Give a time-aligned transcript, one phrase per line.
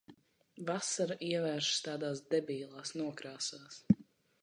[0.69, 3.83] Vasara ievēršas tādās debilās nokrāsās.